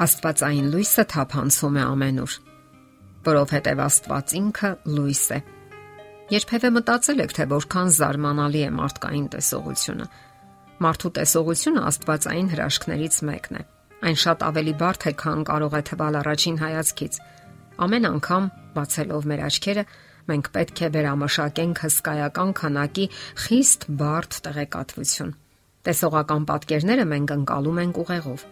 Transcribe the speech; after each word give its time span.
Աստվածային 0.00 0.68
լույսը 0.72 1.02
թափանցում 1.12 1.74
է 1.76 1.80
ամենուր, 1.84 2.34
որովհետև 3.26 3.80
Աստված 3.84 4.32
ինքը 4.38 4.68
լույս 4.96 5.24
է։ 5.36 5.38
Երբևէ 6.32 6.68
մտածել 6.76 7.18
եք, 7.24 7.34
թե 7.36 7.44
որքան 7.50 7.90
զարմանալի 7.96 8.62
է 8.64 8.70
մարդկային 8.78 9.26
տեսողությունը։ 9.34 10.06
Մարդու 10.80 11.10
տեսողությունը 11.18 11.82
Աստվածային 11.90 12.48
հրաշքներից 12.54 13.18
մեկն 13.28 13.58
է։ 13.60 13.62
Այն 14.00 14.16
շատ 14.24 14.44
ավելի 14.48 14.74
բարդ 14.80 15.04
է, 15.04 15.12
քան 15.20 15.42
կարող 15.50 15.76
է 15.76 15.82
թվալ 15.90 16.16
առաջին 16.20 16.56
հայացքից։ 16.64 17.18
Ամեն 17.84 18.08
անգամ 18.10 18.46
բացելով 18.78 19.28
մեր 19.28 19.42
աչքերը, 19.50 19.84
մենք 20.30 20.48
պետք 20.56 20.80
է 20.80 20.88
վերամշակենք 20.96 21.82
հսկայական 21.84 22.54
քանակի 22.62 23.06
խիստ 23.44 23.86
բարդ 24.00 24.40
տեղեկատվություն։ 24.48 25.36
Տեսողական 25.90 26.48
պատկերները 26.48 27.06
մենք 27.12 27.36
ընկալում 27.36 27.84
ենք 27.84 28.02
ուղեղով 28.04 28.48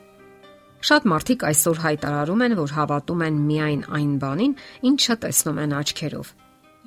Շատ 0.79 1.07
մարդիկ 1.11 1.43
այսօր 1.49 1.81
հայտարարում 1.83 2.43
են, 2.47 2.53
որ 2.59 2.73
հավատում 2.77 3.23
են 3.27 3.39
միայն 3.49 3.81
այն 3.99 4.13
բանին, 4.23 4.53
ինչը 4.91 5.17
տեսնում 5.25 5.59
են 5.65 5.75
աչքերով։ 5.79 6.31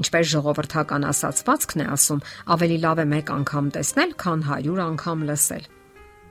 Ինչպես 0.02 0.30
ժողովրդական 0.32 1.06
ասացվածքն 1.12 1.84
է 1.84 1.88
ասում, 1.92 2.22
ավելի 2.56 2.78
լավ 2.86 3.02
է 3.04 3.06
մեկ 3.12 3.34
անգամ 3.36 3.68
տեսնել, 3.76 4.14
քան 4.24 4.46
100 4.48 4.80
անգամ 4.86 5.26
լսել։ 5.28 5.68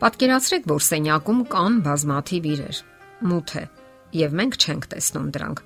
Պատկերացրեք, 0.01 0.65
որ 0.73 0.83
սենյակում 0.89 1.41
կան 1.53 1.79
բազմաթիվ 1.85 2.51
իրեր։ 2.51 2.81
Մութ 3.29 3.55
է, 3.61 3.65
եւ 4.25 4.37
մենք 4.41 4.59
չենք 4.65 4.91
տեսնում 4.97 5.31
դրանք։ 5.37 5.65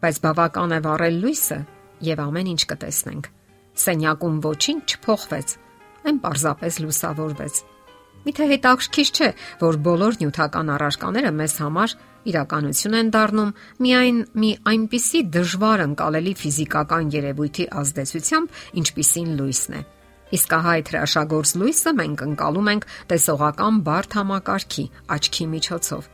Բայց 0.00 0.20
բավական 0.24 0.72
է 0.72 0.80
վառել 0.88 1.16
լույսը, 1.26 1.60
եւ 2.08 2.26
ամեն 2.26 2.52
ինչ 2.56 2.62
կտեսնենք։ 2.72 3.30
Սենյակում 3.76 4.36
ոչինչ 4.48 4.82
չփոխվեց։ 4.96 5.56
Այն 6.06 6.20
պարզապես 6.24 6.84
լուսավորվեց 6.86 7.64
Միթե 8.26 8.46
հետաքրքիր 8.50 9.10
չէ, 9.14 9.26
որ 9.60 9.76
բոլոր 9.86 10.16
նյութական 10.18 10.70
առարկաները 10.74 11.30
մեզ 11.40 11.52
համար 11.62 11.92
իրականություն 12.26 12.96
են 13.00 13.12
դառնում 13.14 13.52
միայն 13.86 14.18
մի 14.42 14.50
այնպիսի 14.70 15.20
դժվար 15.36 15.82
ընկալելի 15.84 16.32
ֆիզիկական 16.40 17.12
երևույթի 17.14 17.66
ազդեցությամբ, 17.82 18.58
ինչպիսին 18.82 19.30
լույսն 19.38 19.78
է։ 19.78 19.84
Իսկ 20.36 20.56
ահա 20.58 20.74
այդ 20.74 20.90
հրաշագործ 20.90 21.54
լույսը 21.62 21.92
մենք 22.02 22.26
ընկալում 22.26 22.70
ենք 22.74 22.86
տեսողական 23.14 23.80
բարդ 23.86 24.18
համակարգի 24.18 24.86
աչքի 25.16 25.46
միջոցով։ 25.54 26.08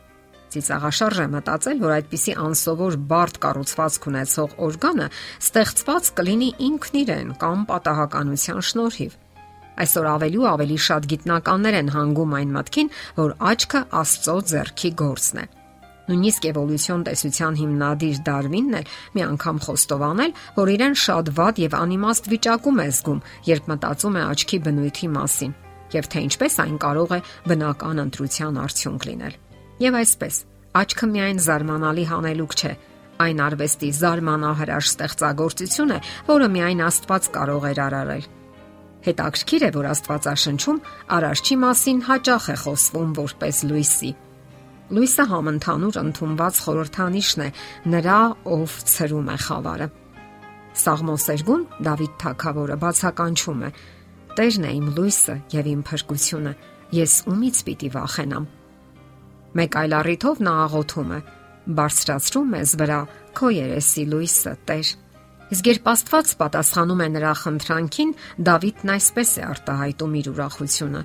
Ծիծաղաշարժ 0.53 1.17
է 1.17 1.27
մտածել, 1.33 1.77
որ 1.81 1.93
այդպիսի 1.97 2.33
անսովոր 2.45 2.97
բարդ 3.09 3.39
կառուցվածք 3.41 4.07
ունեցող 4.13 4.53
օրգանը 4.69 5.07
ստեղծված 5.41 6.13
կլինի 6.21 6.49
ինքն 6.69 6.99
իրեն 7.01 7.31
կամ 7.41 7.65
պատահականության 7.73 8.65
շնորհիվ։ 8.69 9.17
Այսօր 9.73 10.07
ավելի 10.13 10.39
ու 10.43 10.47
ավելի 10.53 10.77
շատ 10.85 11.09
գիտնականներ 11.13 11.77
են 11.79 11.91
հանգում 11.93 12.37
այն 12.37 12.53
մտքին, 12.57 12.89
որ 13.17 13.35
աչքը 13.53 13.81
Աստծո 14.03 14.35
ձեռքի 14.53 14.91
գործն 15.01 15.41
է։ 15.43 15.45
Նույնիսկ 16.03 16.45
էվոլյուցիոն 16.49 17.03
տեսության 17.07 17.57
հիմնադիր 17.61 18.17
Դարվինն 18.27 18.77
էլ 18.79 18.89
մի 19.15 19.21
անգամ 19.23 19.59
խոստովանել, 19.63 20.33
որ 20.57 20.71
իրեն 20.73 20.97
շատ 20.99 21.31
վատ 21.37 21.61
եւ 21.63 21.77
անիմաստ 21.79 22.27
վիճակում 22.33 22.81
է 22.83 22.87
զգում, 22.91 23.21
երբ 23.47 23.69
մտածում 23.71 24.17
է 24.19 24.23
աչքի 24.33 24.59
բնույթի 24.67 25.09
մասին, 25.15 25.53
եւ 25.95 26.09
թե 26.11 26.23
ինչպես 26.27 26.59
այն 26.63 26.77
կարող 26.83 27.13
է 27.13 27.19
բնական 27.47 28.03
ընտրության 28.03 28.59
արդյունք 28.67 29.07
լինել։ 29.13 29.39
Եվ 29.83 29.99
այսպես, 30.03 30.35
աչքը 30.83 31.07
միայն 31.13 31.41
զարմանալի 31.47 32.05
հանելուկ 32.11 32.53
չէ, 32.59 32.73
այն 33.23 33.43
արվեստի 33.47 33.89
զարմանահրաշ 34.03 34.87
ստեղծագործություն 34.91 35.93
է, 35.95 35.99
որը 36.27 36.47
միայն 36.57 36.87
Աստված 36.91 37.29
կարող 37.37 37.67
էր 37.71 37.81
արարել։ 37.87 38.25
Հետաքրքիր 39.03 39.63
է, 39.67 39.69
որ 39.75 39.87
Աստվածաշնչում 39.91 40.77
արարչի 41.15 41.55
մասին 41.63 41.97
հաճախ 42.07 42.45
է 42.53 42.55
խոսվում 42.63 43.09
որպես 43.17 43.57
լույսի։ 43.67 44.11
Լույսը 44.93 45.25
համընդհանուր 45.31 45.99
ընդունված 46.03 46.61
խորհրդանիշն 46.63 47.43
է 47.43 47.49
նրա, 47.93 48.19
ով 48.55 48.77
ծրում 48.93 49.29
է 49.33 49.37
խավարը։ 49.43 49.87
Սաղմոսերգուն 50.83 51.63
Դավիթ 51.87 52.15
Թագավորը 52.23 52.77
բացականչում 52.83 53.63
է. 53.67 53.69
Տերն 54.33 54.67
է 54.69 54.71
իմ 54.79 54.87
լույսը 54.97 55.35
եւ 55.53 55.69
իմ 55.73 55.81
փրկությունը։ 55.89 56.53
Ես 56.93 57.13
ումից 57.33 57.63
պիտի 57.67 57.89
վախենամ։ 57.93 58.45
Մեկ 59.53 59.77
այլ 59.83 59.95
առիթով 59.99 60.43
նա 60.47 60.53
աղոթում 60.63 61.13
է. 61.13 61.19
Բարձրացրում 61.77 62.55
ես 62.63 62.71
վրա 62.81 62.99
քո 63.37 63.51
երեսի 63.53 64.03
լույսը, 64.13 64.53
Տեր 64.67 64.87
Իսկ 65.53 65.67
երբ 65.69 65.89
Աստված 65.91 66.29
պատասխանում 66.39 67.01
է 67.03 67.07
նրա 67.13 67.31
խնդրանքին, 67.43 68.11
Դավիթն 68.47 68.91
այսպես 68.93 69.31
է 69.37 69.43
արտահայտում 69.53 70.13
իր 70.19 70.29
ուրախությունը. 70.33 71.01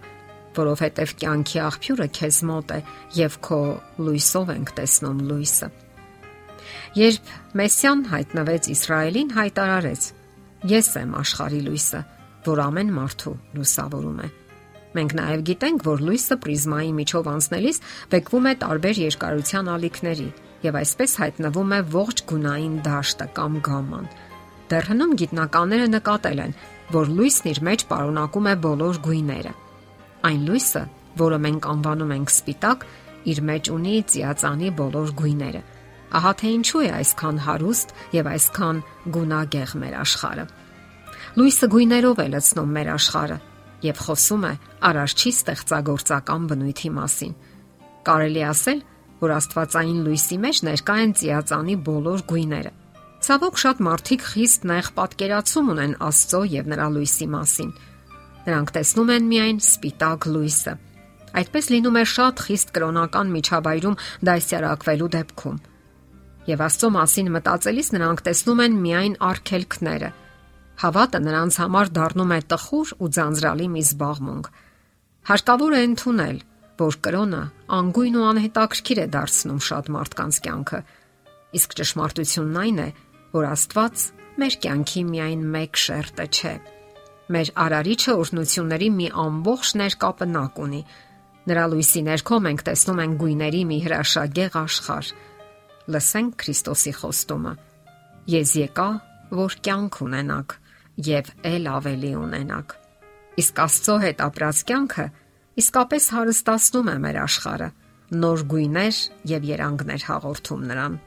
որովհետև 0.58 1.10
կյանքի 1.20 1.58
աղբյուրը 1.62 2.06
քեզ 2.18 2.38
մոտ 2.48 2.70
է 2.74 2.78
եւ 3.18 3.34
քո 3.46 3.58
լույսով 4.06 4.48
ենք 4.54 4.70
տեսնում 4.78 5.18
լույսը։ 5.28 5.68
Երբ 6.98 7.28
Մեսիան 7.60 8.00
հայտնվեց 8.08 8.70
Իսրայելին, 8.74 9.28
հայտարարեց. 9.38 10.02
Ես 10.72 10.88
եմ 10.98 11.12
աշխարհի 11.20 11.60
լույսը, 11.68 12.00
որ 12.48 12.62
ամեն 12.64 12.90
մարդու 12.98 13.34
լուսավորում 13.58 14.18
է։ 14.18 14.28
Մենք 14.98 15.12
նաև 15.18 15.44
գիտենք, 15.52 15.84
որ 15.92 16.04
լույսը 16.08 16.36
պրիզմայի 16.42 16.92
միջով 16.98 17.28
անցնելիս 17.36 17.82
վեկվում 18.16 18.48
է 18.48 18.54
տարբեր 18.64 19.02
երկարության 19.04 19.70
ալիքների 19.76 20.28
եւ 20.64 20.80
այսպես 20.80 21.12
հայտնվում 21.22 21.76
է 21.76 21.80
ողջ 21.92 22.24
գունային 22.32 22.80
դաշտը 22.88 23.28
կամ 23.36 23.60
գամման։ 23.68 24.08
Դեռ 24.68 24.88
հնում 24.90 25.12
գիտնականները 25.20 25.84
նկատել 25.94 26.40
են, 26.44 26.50
որ 26.92 27.10
լույսն 27.18 27.46
իր 27.48 27.60
մեջ 27.68 27.82
պարունակում 27.88 28.48
է 28.48 28.54
բոլոր 28.64 28.98
գույները։ 29.06 29.52
Այն 30.28 30.42
լույսը, 30.48 30.82
որը 31.22 31.38
մենք 31.44 31.68
անվանում 31.72 32.12
ենք 32.18 32.32
սպիտակ, 32.34 32.84
իր 33.32 33.40
մեջ 33.48 33.70
ունի 33.74 33.94
ծիածանի 34.12 34.70
բոլոր 34.78 35.12
գույները։ 35.20 35.62
Ահա 36.18 36.32
թե 36.40 36.50
ինչու 36.58 36.82
է 36.84 36.90
այսքան 36.98 37.40
հարուստ 37.48 37.94
եւ 38.16 38.28
այսքան 38.32 38.82
գունագեղ 39.16 39.72
մեր 39.82 39.94
աշխարհը։ 40.04 40.44
Լույսը 41.38 41.68
գույներով 41.72 42.18
է 42.18 42.26
լցնում 42.32 42.74
մեր 42.76 42.90
աշխարհը 42.98 43.38
եւ 43.88 44.02
խոսում 44.04 44.44
է 44.48 44.52
արարչի 44.88 45.32
ստեղծագործական 45.38 46.48
բնույթի 46.48 46.90
մասին։ 46.98 47.34
Կարելի 48.08 48.42
ասել, 48.48 48.80
որ 49.18 49.34
Աստվածային 49.38 50.00
լույսի 50.08 50.38
մեջ 50.44 50.60
ներկա 50.68 50.96
են 51.04 51.12
ծիածանի 51.18 51.76
բոլոր 51.88 52.24
գույները 52.32 52.72
Ցավոք 53.28 53.58
շատ 53.60 53.80
մարդիկ 53.84 54.22
խիստ 54.24 54.62
նեղ 54.68 54.86
պատկերացում 54.96 55.66
ունեն 55.68 55.90
Աստծո 56.00 56.38
եւ 56.48 56.68
նրա 56.72 56.84
լույսի 56.94 57.26
մասին։ 57.28 57.72
Նրանք 58.46 58.70
տեսնում 58.72 59.10
են 59.12 59.26
միայն 59.28 59.58
սպիտակ 59.60 60.26
լույսը։ 60.32 60.72
Այդպես 61.36 61.66
լինում 61.74 61.98
է 62.00 62.04
շատ 62.08 62.40
խիստ 62.46 62.70
կրոնական 62.78 63.32
միջավայրում 63.34 63.98
դասյարակվելու 64.28 65.10
դեպքում։ 65.18 65.58
Եվ 66.48 66.62
Աստծո 66.68 66.90
մասին 66.96 67.28
մտածելիս 67.36 67.92
նրանք 67.98 68.22
տեսնում 68.28 68.62
են 68.64 68.78
միայն 68.88 69.18
արգելքները։ 69.28 70.10
Հավատը 70.88 71.20
նրանց 71.28 71.58
համար 71.68 71.92
դառնում 71.98 72.32
է 72.32 72.40
տխուր 72.48 72.94
ու 72.96 73.10
ձանձրալի 73.18 73.66
մի 73.76 73.82
զբաղմունք։ 73.92 74.48
Հարկավոր 75.28 75.76
է 75.76 75.82
ընդունել, 75.88 76.38
որ 76.80 76.96
կրոնը 77.04 77.42
անգույն 77.76 78.16
ու 78.16 78.24
անհետաքրքիր 78.32 79.02
է 79.04 79.06
դարձնում 79.18 79.60
շատ 79.68 79.92
մարդկանց 79.98 80.40
կյանքը։ 80.48 80.80
Իսկ 81.58 81.76
ճշմարտությունն 81.78 82.58
այն 82.62 82.78
է, 82.78 82.88
որ 82.88 83.07
Աստված 83.48 84.04
մեր 84.38 84.54
կյանքի 84.62 85.02
միայն 85.08 85.44
մեկ 85.54 85.78
շերտը 85.82 86.26
չէ։ 86.28 86.52
Մեր 87.34 87.50
արարիչը 87.64 88.14
օրհնությունների 88.18 88.88
մի 88.98 89.08
ամբողջ 89.22 89.72
ներկապնակ 89.82 90.60
ունի։ 90.64 90.82
Նրա 91.48 91.64
լույսի 91.72 92.02
ներքո 92.08 92.38
մենք 92.44 92.64
տեսնում 92.68 93.02
ենք 93.04 93.18
գույների 93.22 93.62
մի 93.68 93.78
հրաշագեղ 93.84 94.58
աշխարհ։ 94.62 95.10
Լսենք 95.88 96.36
Քրիստոսի 96.42 96.92
խոստումը. 96.98 97.52
Ես 98.28 98.54
եկա, 98.62 98.88
որ 99.38 99.56
կյանք 99.64 100.00
ունենաք 100.08 100.56
եւ 101.08 101.32
ել 101.48 101.68
ավելի 101.78 102.12
ունենաք։ 102.18 102.74
Իսկ 103.38 103.60
Աստծո 103.64 103.96
հետ 104.04 104.22
ապրած 104.28 104.62
կյանքը 104.68 105.06
իսկապես 105.58 106.08
հարստացնում 106.14 106.88
է 106.92 106.96
մեր 107.02 107.18
աշխարհը, 107.24 107.68
նոր 108.22 108.42
գույներ 108.52 108.98
եւ 109.32 109.46
երանգներ 109.48 110.04
հաղորդում 110.08 110.66
նրան։ 110.72 110.98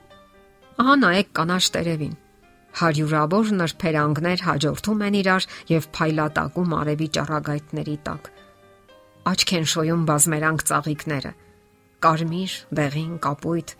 Ահա 0.81 0.93
նայեք 0.97 1.27
կանաչ 1.37 1.63
տերևին։ 1.75 2.13
Հարյուրավոր 2.79 3.49
նրբերանգներ 3.57 4.43
հաջորդում 4.47 5.01
են 5.07 5.15
իրար 5.19 5.45
եւ 5.69 5.83
փայլատակում 5.97 6.71
արևի 6.77 7.07
ճառագայթների 7.17 7.97
տակ։ 8.07 8.29
Աչք 9.31 9.51
են 9.57 9.67
շոյում 9.73 10.05
բազմերանգ 10.09 10.63
ծաղիկները։ 10.71 11.31
Կարմիր, 12.05 12.55
դեղին, 12.79 13.11
կապույտ։ 13.25 13.73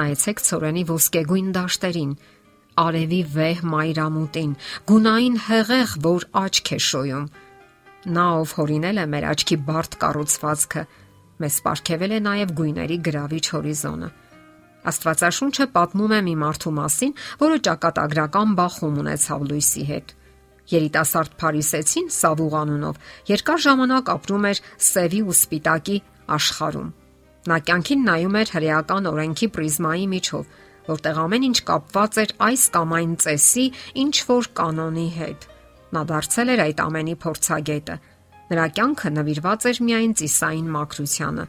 Նայեցեք 0.00 0.42
ծորենի 0.48 0.82
ոսկեգույն 0.88 1.52
դաշտերին, 1.54 2.16
արևի 2.86 3.20
վեհ 3.36 3.62
մայրամուտին, 3.74 4.56
գունային 4.90 5.36
հեղեղ, 5.46 5.94
որ 6.10 6.26
աչք 6.42 6.72
է 6.74 6.80
շոյում։ 6.90 7.28
Նա 8.18 8.26
ով 8.40 8.56
հորինել 8.58 8.98
է 8.98 9.06
մեր 9.14 9.28
աչքի 9.30 9.60
բարդ 9.70 9.96
կառուցվածքը, 10.02 10.84
մեզ 11.44 11.60
ապարգևել 11.62 12.16
է 12.18 12.20
նաև 12.26 12.56
գույների 12.58 12.98
գրավիչ 13.06 13.44
հորիզոնը։ 13.54 14.10
Աստվածաշունչը 14.90 15.66
պատմում 15.74 16.14
է 16.16 16.20
մի 16.30 16.34
մարդու 16.40 16.72
մասին, 16.78 17.12
որը 17.40 17.58
ճակատագրական 17.66 18.54
բախում 18.60 18.96
ունեցավ 19.02 19.44
լույսի 19.50 19.84
հետ։ 19.90 20.14
Երիտասարդ 20.70 21.36
Փարիսեցին 21.40 22.08
Սավուղ 22.14 22.56
անունով 22.60 22.98
երկար 23.30 23.62
ժամանակ 23.66 24.10
ապրում 24.14 24.48
էր 24.50 24.62
սևի 24.90 25.20
ու 25.26 25.36
սպիտակի 25.36 25.96
աշխարհում։ 26.36 26.90
Նա 27.50 27.56
կյանքին 27.66 28.02
նայում 28.06 28.36
էր 28.40 28.52
հրեական 28.54 29.10
օրենքի 29.10 29.48
պրիզմայի 29.56 30.06
միջով, 30.14 30.44
որտեղ 30.90 31.20
ամեն 31.24 31.46
ինչ 31.50 31.58
կապված 31.70 32.18
էր 32.20 32.34
այս 32.46 32.64
կամ 32.74 32.94
այն 33.00 33.12
ծեսի 33.24 33.66
ինչ 34.04 34.14
որ 34.30 34.48
կանոնի 34.60 35.08
հետ։ 35.16 35.46
Նա 35.90 36.02
դարձել 36.10 36.52
էր 36.54 36.62
այդ 36.64 36.82
ամենի 36.84 37.14
փորձագետը։ 37.24 37.96
Նրա 38.50 38.66
կյանքը 38.76 39.10
նվիրված 39.16 39.66
էր 39.70 39.80
միայն 39.86 40.12
ծիսային 40.20 40.70
մաքրությանը։ 40.76 41.44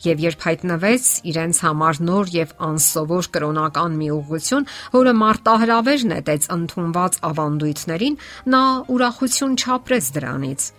Եվ 0.00 0.20
երբ 0.24 0.44
հայտնվեց 0.48 1.06
իրենց 1.30 1.62
համար 1.66 2.02
նոր 2.08 2.34
եւ 2.34 2.52
անսովոր 2.70 3.30
կրոնական 3.36 3.96
մի 4.00 4.10
ուղղություն, 4.16 4.68
որը 4.96 5.16
մարտահրավեր 5.20 6.04
նետեց 6.14 6.50
ընդունված 6.56 7.18
ավանդույթներին, 7.30 8.20
նա 8.54 8.62
ուրախություն 8.96 9.58
չապրեց 9.60 10.14
դրանից 10.16 10.70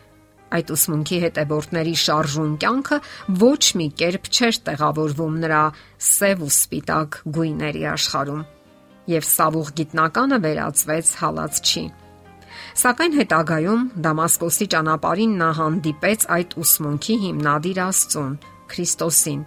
Այդ 0.51 0.71
ուսմունքի 0.75 1.17
հետևորդների 1.23 1.93
շարժուն 2.01 2.55
կյանքը 2.61 2.97
ոչ 3.39 3.61
մի 3.79 3.85
կերպ 4.01 4.25
չէր 4.35 4.57
տեղավորվում 4.67 5.37
նրա 5.43 5.61
սև 6.07 6.43
ու 6.43 6.49
սպիտակ 6.51 7.19
գույների 7.37 7.83
աշխարհում, 7.91 8.41
եւ 9.13 9.27
սավուղ 9.31 9.71
գիտնականը 9.79 10.39
վերածվեց 10.45 11.13
հալած 11.21 11.61
չի։ 11.71 11.83
Սակայն 12.81 13.15
հետագայում 13.21 13.85
Դամասկոսի 14.05 14.67
ճանապարհին 14.75 15.37
նա 15.39 15.49
հանդիպեց 15.61 16.27
այդ 16.35 16.57
ուսմունքի 16.61 17.15
հիմնադիր 17.23 17.79
Աստծուն, 17.87 18.35
Քրիստոսին, 18.71 19.41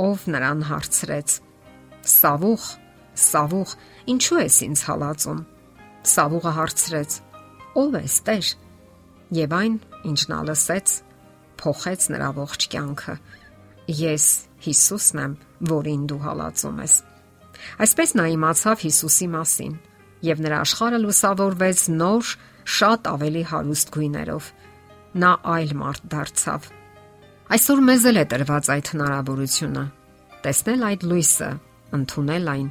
ով 0.00 0.26
նրան 0.32 0.62
հարցրեց. 0.70 1.34
Սավուղ, 2.06 2.64
Սավուղ, 3.16 3.70
ինչու 4.12 4.40
ես 4.42 4.56
ինձ 4.66 4.82
հալածում։ 4.86 5.40
Սավուղը 6.06 6.52
հարցրեց. 6.56 7.18
Ո՞վ 7.76 7.96
ես, 7.96 8.16
Տեր։ 8.26 8.50
Եվ 9.36 9.56
այն, 9.56 9.74
ինչ 10.06 10.20
նա 10.30 10.38
լսեց, 10.46 10.92
փոխեց 11.60 12.06
նրա 12.14 12.28
ողջ 12.36 12.66
կյանքը։ 12.72 13.14
Ես 13.96 14.26
Հիսուսն 14.66 15.22
եմ, 15.24 15.34
որին 15.70 16.06
դու 16.10 16.20
հալածում 16.26 16.80
ես։ 16.84 16.94
Այսպես 17.86 18.14
նա 18.20 18.26
իմացավ 18.36 18.84
Հիսուսի 18.86 19.28
մասին, 19.34 19.74
եւ 20.26 20.42
նրա 20.46 20.60
աշխարհը 20.66 21.00
լուսավորվեց 21.02 21.82
նոր, 21.96 22.32
շատ 22.76 23.10
ավելի 23.12 23.44
հարուստ 23.52 23.92
գույներով։ 23.96 24.50
Նա 25.22 25.32
այլ 25.56 25.74
մարդ 25.80 26.08
դարձավ։ 26.12 26.70
Այսօր 27.46 27.80
մեզ 27.86 28.04
էլ 28.10 28.16
է 28.18 28.22
տրված 28.26 28.68
այդ 28.74 28.88
հնարավորությունը՝ 28.90 29.82
տեսնել 30.42 30.80
այդ 30.86 31.04
լույսը, 31.06 31.50
ընդունել 31.94 32.48
այն 32.50 32.64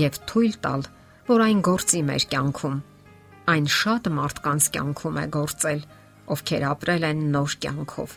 եւ 0.00 0.16
թույլ 0.26 0.56
տալ, 0.64 0.82
որ 1.28 1.44
այն 1.44 1.60
գործի 1.68 2.00
մեր 2.08 2.24
կյանքում։ 2.32 2.80
Այն 3.52 3.68
շատ 3.76 4.08
մարդկանց 4.16 4.66
կյանքում 4.74 5.20
է 5.22 5.24
գործել, 5.36 5.84
ովքեր 6.34 6.66
ապրել 6.72 7.06
են 7.06 7.22
նոր 7.36 7.54
կյանքով։ 7.62 8.16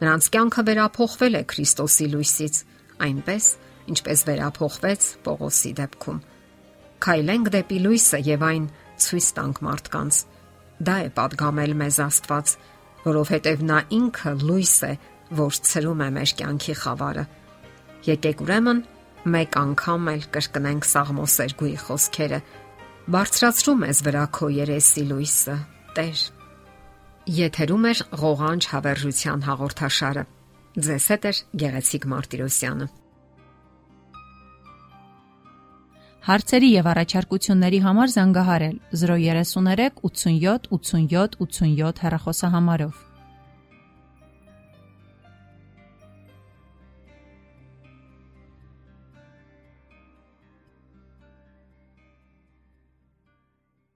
Նրանց 0.00 0.30
կյանքը 0.32 0.64
վերափոխվել 0.70 1.36
է 1.36 1.44
Քրիստոսի 1.52 2.08
լույսից, 2.16 2.64
այնպես, 3.04 3.52
ինչպես 3.92 4.24
վերափոխվեց 4.30 5.12
Պողոսի 5.28 5.76
դեպքում։ 5.84 6.24
Քայլենք 7.04 7.54
դեպի 7.60 7.84
լույսը 7.84 8.24
եւ 8.32 8.48
այն 8.48 8.64
ցույց 9.04 9.30
տանք 9.36 9.64
մարդկանց։ 9.68 10.24
Դա 10.88 10.96
է 11.04 11.08
падգամել 11.20 11.78
մեզ 11.84 11.96
Աստված, 12.08 12.58
որովհետև 13.04 13.64
նա 13.68 13.78
ինքը 14.00 14.32
լույս 14.40 14.76
է, 14.88 14.92
որ 15.38 15.60
ցրում 15.70 16.00
է 16.06 16.08
մեր 16.16 16.32
կյանքի 16.40 16.74
խավարը։ 16.80 17.24
Եկեք 18.10 18.42
ուրեմն 18.44 18.82
մեկ 19.30 19.56
անգամ 19.60 20.10
էլ 20.14 20.26
կրկնենք 20.34 20.86
Սաղմոսերգուի 20.90 21.74
խոսքերը 21.84 22.40
Բարձրացրում 23.10 23.80
ես 23.88 24.00
վրա 24.06 24.24
քո 24.36 24.48
երեսի 24.54 25.02
լույսը, 25.10 25.56
Տեր։ 25.96 26.20
Եթերում 27.40 27.86
է 27.90 27.92
ղողանջ 28.20 28.66
հավերժության 28.70 29.42
հաղորդաշարը։ 29.46 30.22
Ձեզ 30.86 31.06
հետ 31.10 31.26
է 31.30 31.32
Գեղեցիկ 31.62 32.06
Մարտիրոսյանը։ 32.12 32.86
Հարցերի 36.30 36.70
եւ 36.70 36.88
առաջարկությունների 36.92 37.80
համար 37.88 38.14
զանգահարել 38.14 38.76
033 39.02 40.02
87 40.06 40.70
87 40.76 41.38
87 41.42 42.02
հեռախոսահամարով։ 42.04 43.09